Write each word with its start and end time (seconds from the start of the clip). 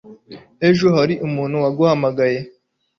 Ejo 0.69 0.87
hari 0.97 1.13
umuntu 1.27 1.55
waguhamagaye? 1.63 2.39